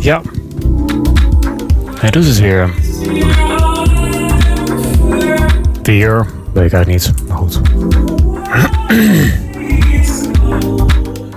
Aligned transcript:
Ja. 0.00 0.22
Hij 1.94 2.10
doet 2.10 2.26
het 2.26 2.38
weer. 2.38 2.70
Weer. 5.82 6.26
Weet 6.52 6.64
ik 6.64 6.72
eigenlijk 6.72 6.88
niet. 6.88 7.12
Maar 7.28 7.36
goed. 7.36 7.60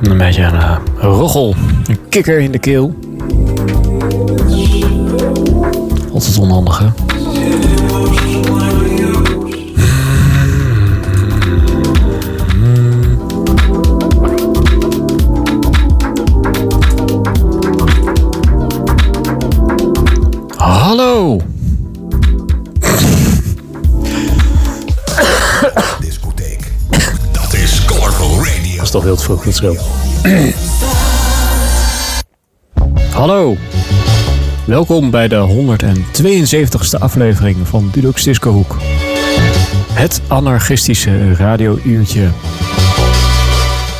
Een 0.01 0.17
beetje 0.17 0.43
een 0.43 0.53
uh. 0.53 0.77
Een 1.87 1.99
kikker 2.09 2.39
in 2.39 2.51
de 2.51 2.59
keel. 2.59 2.95
Altijd 6.13 6.37
onhandig, 6.37 6.79
hè? 6.79 7.10
Toch 29.01 29.09
heel 29.09 29.23
vroeg, 29.23 29.43
dat 29.43 29.55
scheelt. 29.55 29.79
Hallo! 33.11 33.57
Welkom 34.65 35.09
bij 35.09 35.27
de 35.27 35.47
172ste 36.21 36.99
aflevering 36.99 37.57
van 37.67 37.89
Dudux 37.91 38.23
Disco 38.23 38.51
Hoek. 38.51 38.77
Het 39.93 40.21
anarchistische 40.27 41.33
radio-uurtje. 41.33 42.27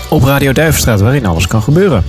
Op 0.10 0.24
Radio 0.24 0.52
Duivenstraat, 0.52 1.02
waarin 1.02 1.26
alles 1.26 1.48
kan 1.48 1.62
gebeuren. 1.62 2.04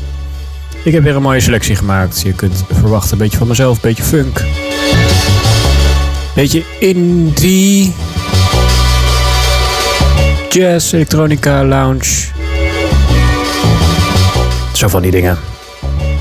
Ik 0.84 0.92
heb 0.92 1.02
weer 1.02 1.16
een 1.16 1.22
mooie 1.22 1.40
selectie 1.40 1.76
gemaakt. 1.76 2.20
Je 2.20 2.32
kunt 2.32 2.64
verwachten 2.70 3.12
een 3.12 3.18
beetje 3.18 3.38
van 3.38 3.48
mezelf, 3.48 3.74
een 3.74 3.80
beetje 3.82 4.02
funk. 4.02 4.44
Beetje 6.34 6.64
indie. 6.80 7.94
Jazz, 10.48 10.92
elektronica, 10.92 11.64
lounge. 11.64 12.31
Zo 14.82 14.88
van 14.88 15.02
die 15.02 15.10
dingen. 15.10 15.38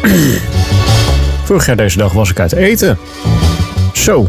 Vorig 1.45 1.65
jaar 1.65 1.75
deze 1.75 1.97
dag 1.97 2.11
was 2.11 2.29
ik 2.29 2.39
uit 2.39 2.53
eten. 2.53 2.97
Zo. 3.93 4.27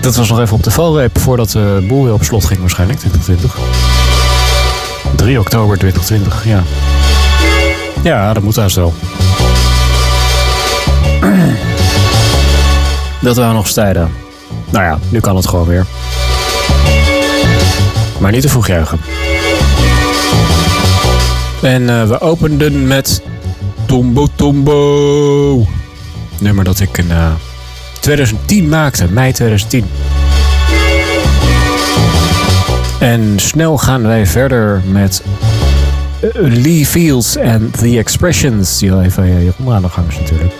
Dat 0.00 0.16
was 0.16 0.28
nog 0.28 0.40
even 0.40 0.56
op 0.56 0.62
de 0.62 0.70
valreep 0.70 1.18
voordat 1.18 1.50
de 1.50 1.84
boel 1.88 2.04
weer 2.04 2.12
op 2.12 2.24
slot 2.24 2.44
ging 2.44 2.60
waarschijnlijk, 2.60 2.98
2020. 2.98 3.58
3 5.16 5.38
oktober 5.40 5.78
2020, 5.78 6.44
ja. 6.44 6.62
Ja, 8.02 8.32
dat 8.32 8.42
moet 8.42 8.56
haast 8.56 8.76
wel. 8.76 8.94
Dat 13.20 13.36
waren 13.36 13.54
nog 13.54 13.68
stijden. 13.68 14.12
Nou 14.70 14.84
ja, 14.84 14.98
nu 15.08 15.20
kan 15.20 15.36
het 15.36 15.48
gewoon 15.48 15.66
weer. 15.66 15.86
Maar 18.18 18.32
niet 18.32 18.42
te 18.42 18.48
vroeg 18.48 18.66
juichen. 18.66 19.00
En 21.62 21.88
eh, 21.88 22.08
we 22.08 22.20
openden 22.20 22.86
met 22.86 23.22
Tombo 23.86 24.26
Tombo. 24.34 25.66
Nummer 26.38 26.64
dat 26.64 26.80
ik 26.80 26.98
in 26.98 27.10
eh, 27.10 27.32
2010 28.00 28.68
maakte, 28.68 29.06
mei 29.10 29.32
2010. 29.32 29.84
En 33.00 33.32
snel 33.36 33.78
gaan 33.78 34.02
wij 34.02 34.26
verder 34.26 34.82
met 34.86 35.22
eh, 36.20 36.30
Lee 36.34 36.86
Fields 36.86 37.36
en 37.36 37.70
The 37.70 37.98
Expressions. 37.98 38.78
Die 38.78 38.92
al 38.92 39.02
even 39.02 39.26
uh, 39.26 39.36
hieronder 39.38 39.74
aan 39.74 39.82
de 39.82 39.88
gang 39.88 40.08
is 40.08 40.18
natuurlijk. 40.18 40.52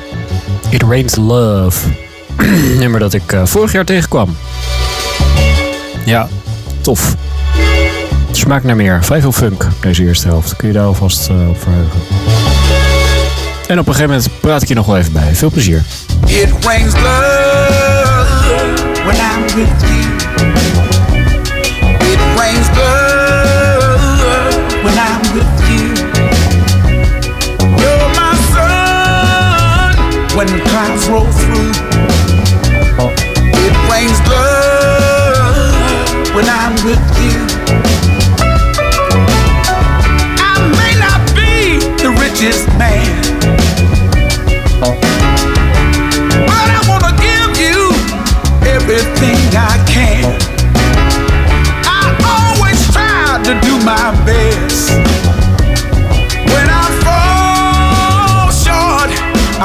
It 0.71 0.83
Rains 0.83 1.16
Love. 1.16 1.89
Nummer 2.78 3.00
dat 3.00 3.12
ik 3.12 3.37
vorig 3.44 3.72
jaar 3.72 3.84
tegenkwam. 3.84 4.37
Ja, 6.05 6.28
tof. 6.81 7.16
Smaakt 8.41 8.65
naar 8.65 8.77
meer. 8.77 9.05
Vrij 9.05 9.21
veel 9.21 9.33
funk 9.33 9.67
deze 9.81 10.03
eerste 10.03 10.28
helft. 10.28 10.56
Kun 10.56 10.69
je 10.69 10.75
daar 10.75 10.84
alvast 10.84 11.31
uh, 11.31 11.49
op 11.49 11.61
verheugen. 11.61 12.01
En 13.67 13.78
op 13.78 13.87
een 13.87 13.95
gegeven 13.95 14.15
moment 14.15 14.41
praat 14.41 14.62
ik 14.62 14.69
je 14.69 14.75
nog 14.75 14.87
wel 14.87 14.97
even 14.97 15.12
bij. 15.12 15.34
Veel 15.34 15.51
plezier. 15.51 15.83
It 16.27 16.49
rains 16.61 16.93
love 16.93 18.25
when 19.05 19.17
I'm 19.17 19.43
with 19.43 19.83
you. 19.83 20.01
It 22.12 22.19
rains 22.37 22.69
love 22.77 24.01
when 24.83 24.95
I'm 24.95 25.21
with 25.33 25.69
you. 25.69 25.92
You're 27.77 28.09
my 28.09 28.34
sun 28.53 29.97
when 30.37 30.63
clouds 30.63 31.07
roll 31.07 31.29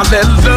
Hallelujah. 0.07 0.54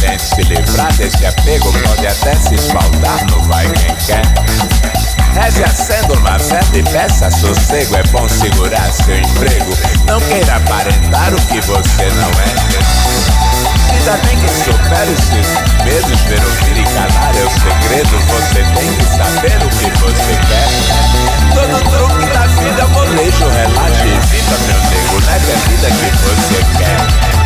Tente 0.00 0.22
se 0.22 0.42
livrar 0.42 0.92
desse 0.94 1.24
apego 1.26 1.72
Pode 1.72 2.06
até 2.06 2.34
se 2.34 2.54
espaldar 2.54 3.24
no 3.30 3.42
vai 3.44 3.66
quem 3.72 3.94
quer. 3.96 4.22
Reze 5.34 5.62
acendo 5.62 6.14
uma 6.14 6.38
certa 6.38 6.78
e 6.78 6.82
peça 6.82 7.30
sossego 7.30 7.96
É 7.96 8.02
bom 8.04 8.28
segurar 8.28 8.90
seu 8.92 9.18
emprego. 9.18 9.72
Não 10.06 10.20
queira 10.20 10.56
aparentar 10.56 11.32
o 11.32 11.40
que 11.46 11.60
você 11.60 12.04
não 12.16 12.30
é. 12.30 12.88
Ainda 13.92 14.18
tem 14.26 14.36
que 14.38 14.48
supera 14.48 15.10
os 15.10 15.24
seus 15.24 15.46
medos 15.84 16.20
Ver 16.22 16.44
ouvir 16.44 16.78
e 16.78 16.84
calar 16.84 17.36
é 17.36 17.44
o 17.44 17.50
segredo. 17.50 18.18
Você 18.28 18.62
tem 18.74 18.94
que 18.96 19.04
saber 19.04 19.56
o 19.64 19.68
que 19.68 19.90
você 20.00 20.38
quer. 20.48 20.68
Todo 21.54 21.78
truque 21.90 22.26
da 22.32 22.46
vida 22.46 22.86
molejo 22.88 23.48
Relaxe 23.48 24.06
e 24.06 24.26
viva 24.26 24.58
meu 24.66 24.80
nego. 24.90 25.26
Leve 25.26 25.52
a 25.52 25.68
vida 25.68 25.88
que 25.88 26.10
você 26.18 26.64
quer 26.78 27.37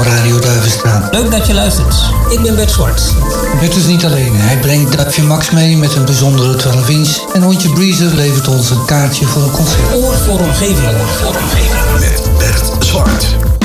op 0.00 0.06
Radio 0.06 0.38
Duivenstraat. 0.38 1.14
Leuk 1.14 1.30
dat 1.30 1.46
je 1.46 1.54
luistert. 1.54 1.94
Ik 2.28 2.40
ben 2.42 2.56
Bert 2.56 2.70
Zwart. 2.70 3.02
Bert 3.60 3.76
is 3.76 3.86
niet 3.86 4.04
alleen. 4.04 4.32
Hij 4.36 4.58
brengt 4.58 4.96
Duifje 4.96 5.22
Max 5.22 5.50
mee 5.50 5.76
met 5.76 5.94
een 5.94 6.04
bijzondere 6.04 6.56
12 6.56 6.88
inch. 6.88 7.18
En 7.32 7.42
hondje 7.42 7.70
Breezer 7.70 8.14
levert 8.14 8.48
ons 8.48 8.70
een 8.70 8.84
kaartje 8.84 9.26
voor 9.26 9.42
een 9.42 9.50
concert. 9.50 9.94
Oor 9.94 10.14
voor 10.14 10.40
omgeving. 10.40 10.88
Met 11.98 12.38
Bert 12.38 12.84
Zwart. 12.84 13.59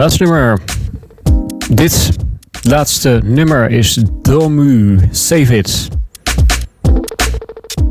Laatste 0.00 0.22
nummer. 0.24 0.58
Dit 1.72 2.10
laatste 2.62 3.20
nummer 3.24 3.70
is 3.70 3.98
Domu 4.22 4.98
Save 5.10 5.56
It. 5.56 5.88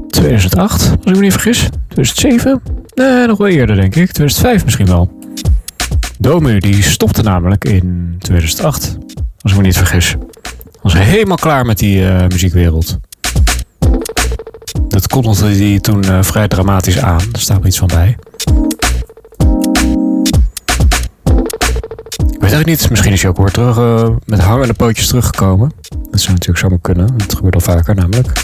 2008, 0.07 0.89
als 0.89 0.91
ik 1.03 1.16
me 1.16 1.22
niet 1.22 1.32
vergis. 1.32 1.70
2007? 1.88 2.62
Nee, 2.95 3.28
nog 3.28 3.38
wel 3.38 3.47
eerder 3.47 3.76
denk 3.76 3.95
ik. 3.95 4.12
2005 4.12 4.64
misschien 4.64 4.86
wel. 4.86 5.20
Domu 6.18 6.60
die 6.60 6.84
stopte 6.84 7.22
namelijk 7.22 7.66
in 7.66 8.16
2008, 8.20 8.97
als 9.41 9.51
ik 9.51 9.57
me 9.57 9.64
niet 9.64 9.78
vergis. 9.78 10.16
Was 10.82 10.93
helemaal 10.93 11.38
klaar 11.38 11.66
met 11.66 11.78
die 11.78 12.07
eh, 12.07 12.28
muziekwereld. 12.28 12.99
Dat 14.88 15.07
kondigde 15.07 15.55
hij 15.55 15.80
toen 15.80 16.03
eh, 16.03 16.18
vrij 16.22 16.47
dramatisch 16.47 16.99
aan. 16.99 17.22
Daar 17.32 17.41
staat 17.41 17.62
me 17.62 17.68
iets 17.68 17.78
van 17.78 17.88
bij. 17.88 18.18
Weet 22.49 22.57
eigenlijk 22.57 22.81
niet. 22.81 22.89
Misschien 22.89 23.13
is 23.13 23.21
hij 23.21 23.31
ook 23.31 23.37
weer 23.37 23.51
terug 23.51 23.77
eh, 23.77 24.15
met 24.25 24.39
hangende 24.39 24.73
pootjes 24.73 25.07
teruggekomen. 25.07 25.71
Dat 26.11 26.19
zou 26.19 26.31
natuurlijk 26.31 26.59
zomaar 26.59 26.79
kunnen. 26.81 27.17
Dat 27.17 27.35
gebeurt 27.35 27.55
al 27.55 27.61
vaker 27.61 27.95
namelijk. 27.95 28.43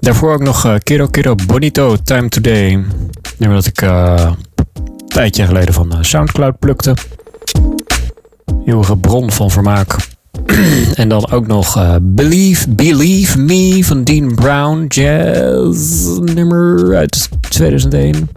Daarvoor 0.00 0.32
ook 0.32 0.42
nog 0.42 0.64
eh, 0.64 0.74
Kiddo 0.82 1.06
Kiddo 1.06 1.34
Bonito 1.46 1.96
Time 2.04 2.28
Today. 2.28 2.84
Nummer 3.36 3.56
dat 3.58 3.66
ik 3.66 3.82
eh, 3.82 4.30
een 4.74 5.06
tijdje 5.06 5.46
geleden 5.46 5.74
van 5.74 6.04
Soundcloud 6.04 6.58
plukte. 6.58 6.96
Eeuwige 8.66 8.96
bron 8.96 9.30
van 9.30 9.50
vermaak. 9.50 9.96
en 10.94 11.08
dan 11.08 11.30
ook 11.30 11.46
nog 11.46 11.98
Believe, 12.02 12.70
Believe 12.70 13.38
Me 13.38 13.84
van 13.84 14.04
Dean 14.04 14.34
Brown. 14.34 14.84
Jazz 14.88 16.06
nummer 16.18 16.96
uit 16.96 17.28
2001. 17.48 18.28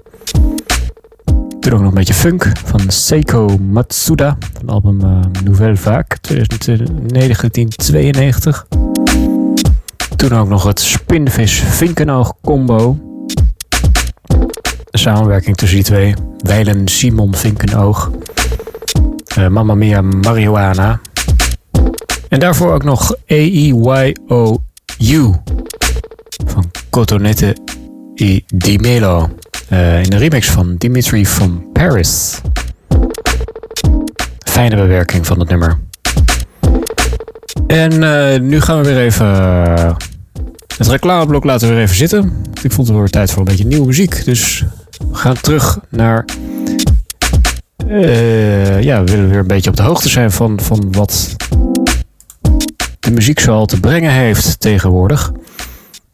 Toen 1.60 1.74
ook 1.74 1.80
nog 1.80 1.90
een 1.90 1.94
beetje 1.94 2.14
funk 2.14 2.52
van 2.66 2.82
Seiko 2.88 3.58
Matsuda. 3.58 4.38
Van 4.40 4.62
het 4.62 4.70
album 4.70 5.02
eh, 5.02 5.20
Nouvelle 5.44 5.76
Vague 5.76 6.18
1992. 6.22 8.68
Toen 10.16 10.34
ook 10.34 10.50
nog 10.50 10.64
het 10.64 10.80
Spinvis 10.80 11.54
Vinkenoog 11.54 12.34
combo. 12.42 12.98
De 14.90 14.98
samenwerking 14.98 15.56
tussen 15.56 15.78
die 15.78 15.86
twee. 15.86 16.14
Weilen 16.38 16.88
Simon 16.88 17.36
Vinkenoog. 17.36 18.12
Eh 19.36 19.48
Mamma 19.48 19.76
Mia 19.76 20.02
Marihuana. 20.02 21.00
En 22.30 22.40
daarvoor 22.40 22.74
ook 22.74 22.84
nog 22.84 23.16
A-E-Y-O-U. 23.32 25.34
Van 26.46 26.72
Cotonette 26.90 27.56
e 28.16 28.40
Di 28.48 28.78
Melo. 28.78 29.30
Eh, 29.70 30.04
in 30.04 30.10
de 30.10 30.18
remix 30.18 30.50
van 30.50 30.76
Dimitri 30.78 31.26
from 31.26 31.72
Paris. 31.74 32.42
Fijne 34.40 34.76
bewerking 34.76 35.26
van 35.26 35.40
het 35.40 35.50
nummer. 35.50 35.80
En 37.68 38.04
eh, 38.04 38.40
nu 38.40 38.62
gaan 38.62 38.82
we 38.82 38.94
weer 38.94 39.00
even. 39.00 39.26
eh, 39.26 39.96
het 40.78 40.88
reclameblok 40.88 41.44
laten 41.44 41.68
we 41.68 41.74
weer 41.74 41.84
even 41.84 41.96
zitten. 41.96 42.34
Ik 42.62 42.72
vond 42.72 42.88
het 42.88 42.98
weer 42.98 43.10
tijd 43.10 43.32
voor 43.32 43.40
een 43.40 43.46
beetje 43.46 43.66
nieuwe 43.66 43.86
muziek. 43.86 44.26
Dus 44.26 44.66
we 45.10 45.16
gaan 45.16 45.36
terug 45.42 45.80
naar. 45.90 46.26
ja, 48.80 49.04
we 49.04 49.12
willen 49.12 49.30
weer 49.30 49.40
een 49.40 49.48
beetje 49.48 49.70
op 49.70 49.76
de 49.76 49.84
hoogte 49.84 50.10
zijn 50.10 50.32
van, 50.32 50.60
van 50.62 50.92
wat 50.92 51.36
de 53.00 53.12
muziek 53.12 53.40
zoal 53.40 53.66
te 53.66 53.80
brengen 53.80 54.12
heeft 54.12 54.60
tegenwoordig. 54.60 55.32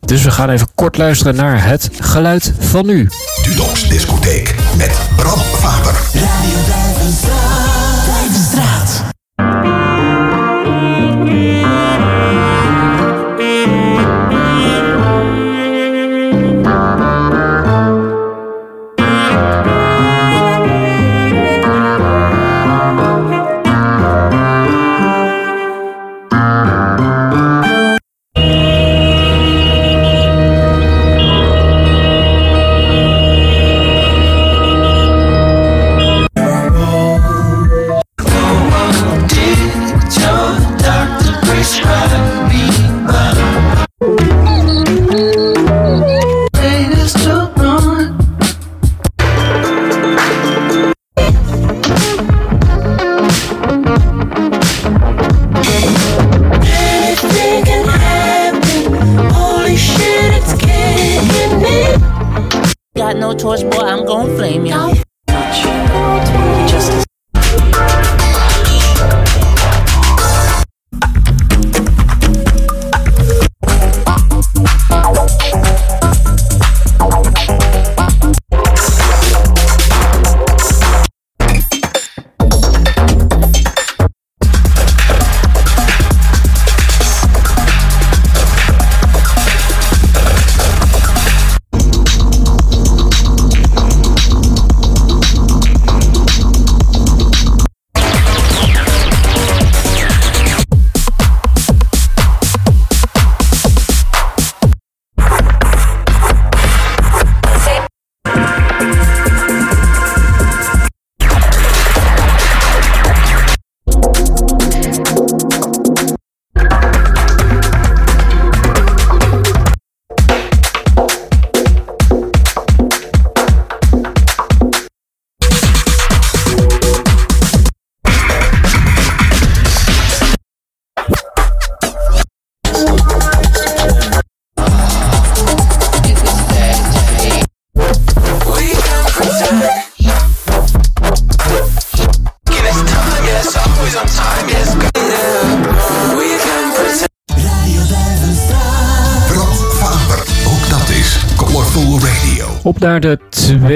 Dus 0.06 0.24
we 0.24 0.32
gaan 0.32 0.50
even 0.50 0.68
kort 0.76 0.98
luisteren 0.98 1.36
naar 1.36 1.66
het 1.66 1.90
geluid 2.00 2.54
van 2.60 2.86
nu. 2.86 3.10
Dudok's 3.44 3.90
discotheek 3.90 4.56
met 4.78 5.00
Bram 5.16 5.40
Faber. 5.40 5.94
Radio 6.14 6.58
Duivenstraat. 6.68 8.06
Duivenstraat. 8.06 9.15
Choice, 63.46 63.62
boy, 63.62 63.78
I'm 63.78 64.04
gon' 64.06 64.36
flame 64.38 64.66
ya. 64.66 64.95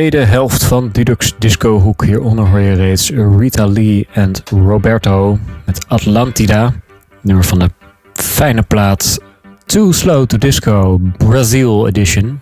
Tweede 0.10 0.32
helft 0.32 0.64
van 0.64 0.90
Dudux 0.92 1.36
Disco 1.40 1.80
Hoek. 1.80 2.06
Hieronder 2.06 2.48
hoor 2.48 2.60
je 2.60 2.74
reeds 2.74 3.12
Rita 3.38 3.68
Lee 3.68 4.08
en 4.12 4.32
Roberto 4.46 5.40
met 5.66 5.86
Atlantida. 5.88 6.74
Nummer 7.22 7.46
van 7.46 7.60
de 7.60 7.70
fijne 8.14 8.62
plaat 8.62 9.20
Too 9.66 9.92
Slow 9.92 10.26
to 10.26 10.38
Disco 10.38 11.00
Brazil 11.18 11.88
Edition. 11.88 12.40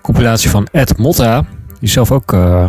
Compilatie 0.00 0.50
van 0.50 0.66
Ed 0.72 0.98
Motta, 0.98 1.44
die 1.80 1.88
zelf 1.88 2.12
ook 2.12 2.32
eh, 2.32 2.68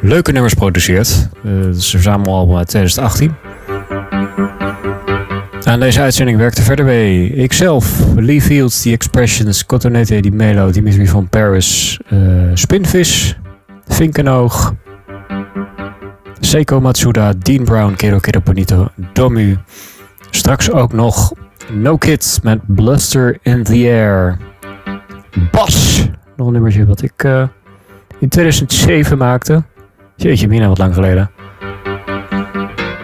leuke 0.00 0.32
nummers 0.32 0.54
produceert. 0.54 1.28
Eh 1.44 1.62
dat 1.62 1.76
is 1.76 1.92
een 1.92 2.00
verzamelalbum 2.00 2.56
uit 2.56 2.68
2018. 2.68 3.34
Aan 5.68 5.80
deze 5.80 6.00
uitzending 6.00 6.38
werkte 6.38 6.62
verder 6.62 6.84
mee 6.84 7.32
ikzelf, 7.32 8.00
Lee 8.16 8.42
Fields, 8.42 8.82
The 8.82 8.92
Expressions, 8.92 9.66
Cotonete, 9.66 10.20
Di 10.20 10.30
Melo, 10.30 10.70
Dimitri 10.70 11.08
van 11.08 11.28
Paris, 11.28 12.00
eh, 12.06 12.18
Spinvis, 12.54 13.38
Vinkenoog, 13.86 14.74
Seiko 16.40 16.80
Matsuda, 16.80 17.32
Dean 17.38 17.64
Brown, 17.64 17.94
Kero 17.94 18.18
Kero 18.18 18.40
Bonito, 18.40 18.88
Domu. 19.12 19.56
Straks 20.30 20.70
ook 20.70 20.92
nog 20.92 21.32
No 21.72 21.96
Kids 21.96 22.40
met 22.40 22.60
Bluster 22.66 23.38
in 23.42 23.62
the 23.62 23.72
Air. 23.72 24.36
Bas, 25.50 26.06
nog 26.36 26.46
een 26.46 26.52
nummertje 26.52 26.86
wat 26.86 27.02
ik 27.02 27.24
eh, 27.24 27.42
in 28.18 28.28
2007 28.28 29.18
maakte. 29.18 29.62
Jeetje, 30.16 30.48
mina, 30.48 30.68
wat 30.68 30.78
lang 30.78 30.94
geleden. 30.94 31.30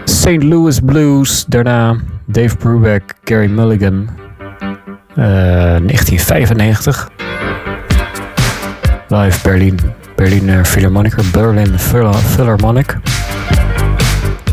St. 0.05 0.43
Louis 0.43 0.81
Blues, 0.81 1.45
daarna 1.49 1.97
Dave 2.27 2.57
Brubeck, 2.57 3.03
Gary 3.25 3.47
Mulligan. 3.51 4.09
Eh, 5.15 5.25
1995. 5.25 7.11
Live 9.09 9.43
Berlin, 9.43 9.79
Berliner 10.17 10.65
Philharmoniker, 10.65 11.25
Berlin 11.33 11.79
Phil- 11.79 12.13
Philharmonic. 12.13 12.97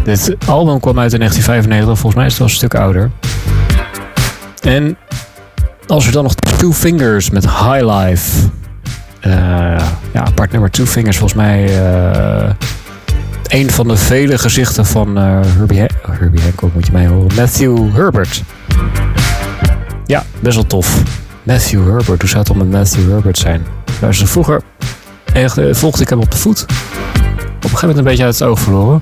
Dit 0.03 0.35
album 0.47 0.79
kwam 0.79 0.99
uit 0.99 1.13
in 1.13 1.19
1995, 1.19 1.99
volgens 1.99 2.15
mij 2.15 2.25
is 2.25 2.31
het 2.31 2.39
wel 2.39 2.47
een 2.47 2.53
stuk 2.53 2.75
ouder. 2.75 3.11
En 4.61 4.97
als 5.87 6.05
er 6.05 6.11
dan 6.11 6.23
nog 6.23 6.35
Two 6.35 6.71
Fingers 6.71 7.29
met 7.29 7.43
High 7.49 7.83
Life. 7.85 8.47
eh, 9.19 9.31
ja, 10.13 10.21
apart 10.23 10.51
nummer 10.51 10.69
Two 10.71 10.85
Fingers, 10.85 11.17
volgens 11.17 11.39
mij 11.41 11.65
eh, 11.65 12.49
een 13.51 13.71
van 13.71 13.87
de 13.87 13.97
vele 13.97 14.37
gezichten 14.37 14.85
van 14.85 15.17
eh, 15.17 15.39
Herbie, 15.57 15.79
Han- 15.79 16.15
Herbie 16.15 16.41
Hancock, 16.41 16.73
moet 16.73 16.85
je 16.85 16.91
mij 16.91 17.07
horen. 17.07 17.35
Matthew 17.35 17.93
Herbert. 17.93 18.43
Ja, 20.05 20.23
best 20.39 20.55
wel 20.55 20.65
tof. 20.67 21.01
Matthew 21.43 21.83
Herbert, 21.83 22.07
hoe 22.21 22.29
zou 22.29 22.37
het 22.37 22.47
dan 22.47 22.57
met 22.57 22.69
Matthew 22.71 23.09
Herbert 23.11 23.37
zijn? 23.37 23.65
Luister, 24.01 24.27
vroeger 24.27 24.61
echt, 25.33 25.57
eh, 25.57 25.73
volgde 25.73 26.01
ik 26.03 26.09
hem 26.09 26.19
op 26.19 26.31
de 26.31 26.37
voet. 26.37 26.61
Op 26.61 26.69
een 26.69 27.61
gegeven 27.61 27.79
moment 27.87 27.97
een 27.97 28.03
beetje 28.03 28.23
uit 28.23 28.39
het 28.39 28.47
oog 28.47 28.59
verloren. 28.59 28.99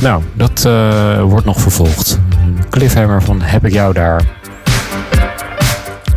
Nou, 0.00 0.22
dat 0.32 0.64
eh, 0.66 1.22
wordt 1.22 1.46
nog 1.46 1.60
vervolgd. 1.60 2.18
Een 2.42 2.58
cliffhanger 2.70 3.22
van 3.22 3.40
heb 3.42 3.64
ik 3.66 3.72
jou 3.72 3.92
daar. 3.92 4.22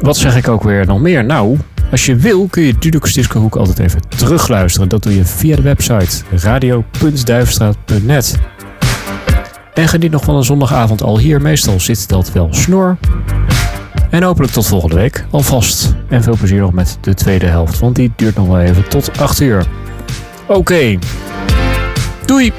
Wat 0.01 0.17
zeg 0.17 0.35
ik 0.35 0.47
ook 0.47 0.63
weer 0.63 0.85
nog 0.85 0.99
meer? 0.99 1.25
Nou, 1.25 1.57
als 1.91 2.05
je 2.05 2.15
wil 2.15 2.47
kun 2.47 2.63
je 2.63 2.73
Dudux 2.79 3.13
Disco 3.13 3.47
altijd 3.51 3.79
even 3.79 4.01
terugluisteren. 4.07 4.89
Dat 4.89 5.03
doe 5.03 5.15
je 5.15 5.25
via 5.25 5.55
de 5.55 5.61
website 5.61 6.23
radio.duivenstraat.net. 6.29 8.37
En 9.73 9.87
geniet 9.87 10.11
nog 10.11 10.23
van 10.23 10.35
een 10.35 10.43
zondagavond 10.43 11.03
al 11.03 11.19
hier. 11.19 11.41
Meestal 11.41 11.79
zit 11.79 12.09
dat 12.09 12.31
wel 12.31 12.47
snor. 12.51 12.97
En 14.09 14.23
hopelijk 14.23 14.53
tot 14.53 14.67
volgende 14.67 14.95
week 14.95 15.25
alvast. 15.31 15.95
En 16.09 16.23
veel 16.23 16.35
plezier 16.35 16.59
nog 16.59 16.73
met 16.73 16.97
de 17.01 17.13
tweede 17.13 17.45
helft, 17.45 17.79
want 17.79 17.95
die 17.95 18.11
duurt 18.15 18.35
nog 18.35 18.47
wel 18.47 18.59
even 18.59 18.89
tot 18.89 19.19
8 19.19 19.39
uur. 19.39 19.65
Oké. 20.47 20.97
Doei! 22.25 22.53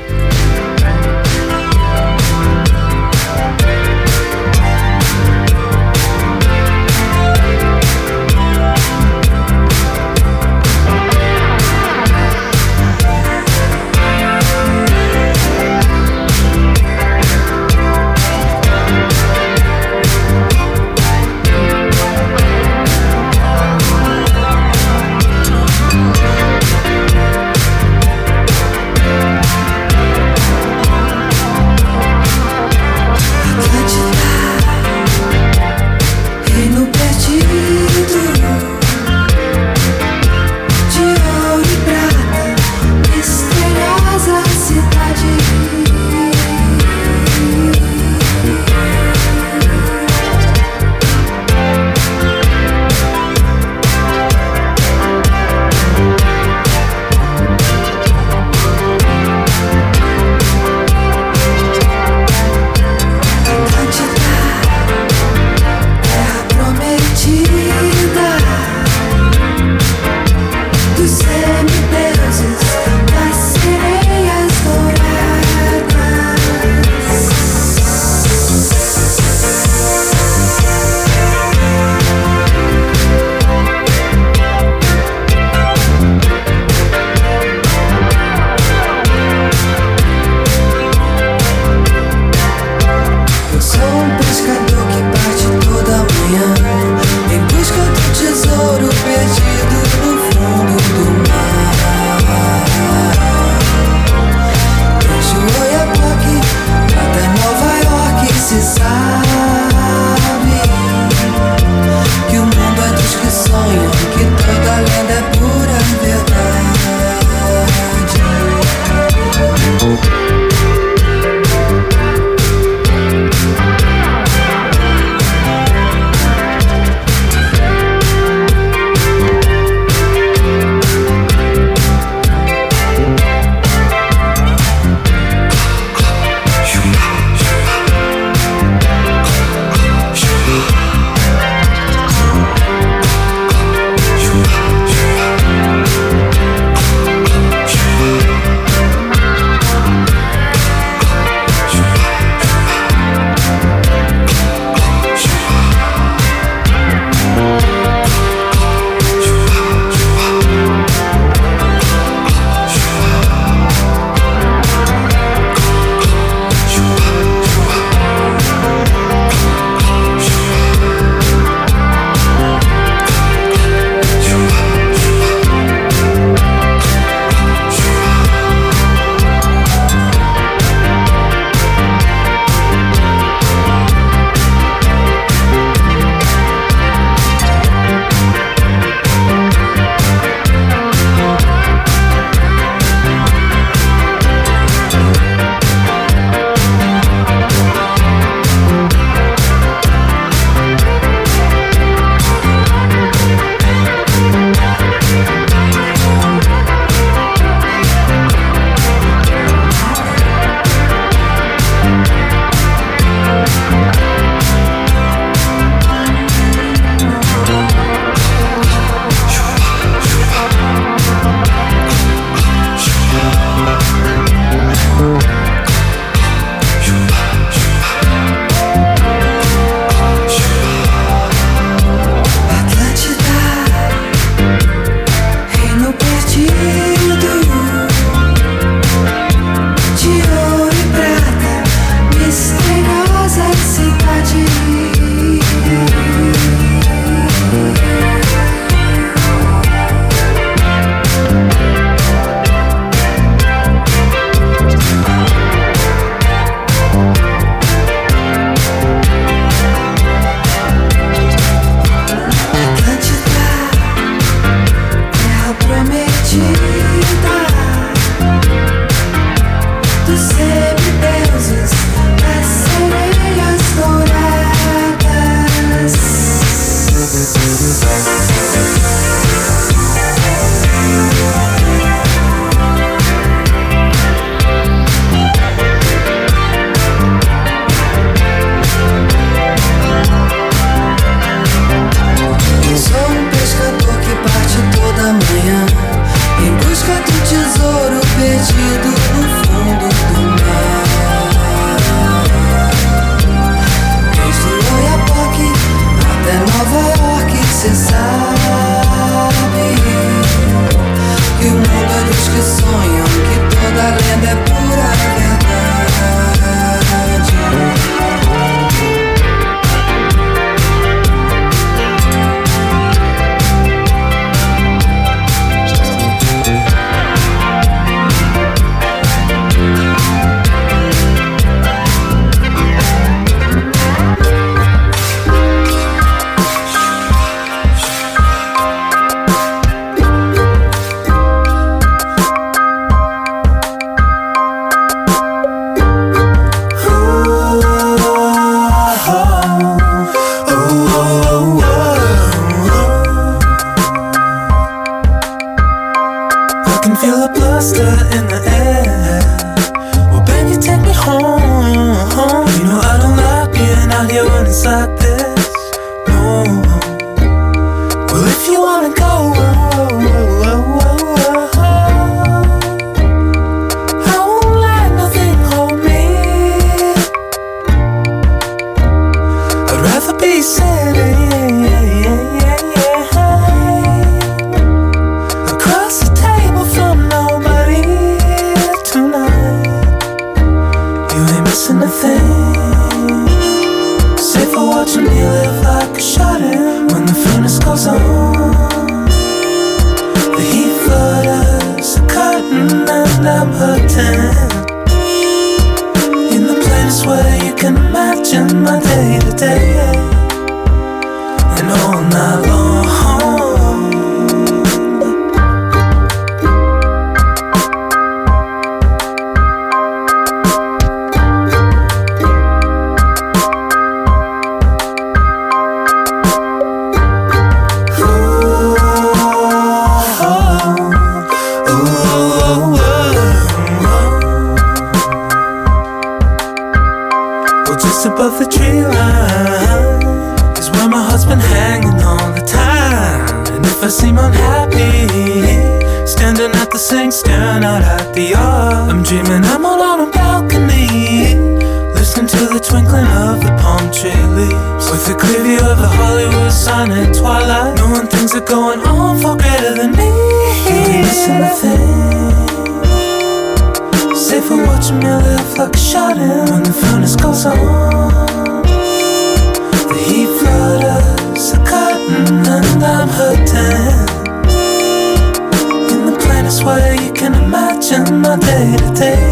My 478.28 478.36
day 478.36 478.76
to 478.76 478.94
day. 478.94 479.27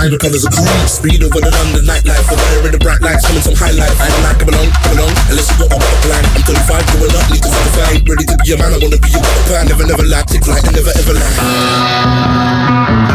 Blind 0.00 0.20
colors 0.20 0.44
of 0.44 0.52
green. 0.52 0.88
Speed 0.88 1.22
over 1.22 1.40
the 1.40 1.50
London 1.50 1.84
nightlife. 1.84 2.24
For 2.24 2.36
fire 2.36 2.64
in 2.64 2.72
the 2.72 2.78
bright 2.78 3.02
lights, 3.02 3.26
coming 3.26 3.42
some 3.42 3.54
highlight. 3.54 3.92
I 4.00 4.08
ain't 4.08 4.22
not 4.24 4.40
coming 4.40 4.56
on, 4.56 4.72
coming 4.80 5.04
on. 5.04 5.12
Unless 5.28 5.52
you 5.52 5.60
got 5.60 5.76
a 5.76 5.76
better 5.76 6.00
plan. 6.08 6.24
I'm 6.24 6.40
35, 6.40 6.88
going 6.96 7.12
up, 7.20 7.28
need 7.28 7.42
to 7.44 7.50
fight. 7.76 8.00
Ready 8.08 8.24
to 8.24 8.36
be 8.40 8.52
a 8.52 8.56
man, 8.56 8.72
I 8.72 8.78
wanna 8.80 8.96
be 8.96 9.12
a 9.12 9.20
better 9.20 9.44
plan. 9.44 9.68
Never, 9.68 9.84
never 9.84 10.04
lie, 10.08 10.24
take 10.24 10.44
flight 10.44 10.64
and 10.64 10.72
never 10.72 10.92
ever 10.96 11.12
lie. 11.12 13.09